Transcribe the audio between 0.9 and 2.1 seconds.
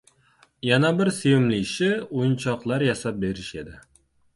bir sevimli ishi–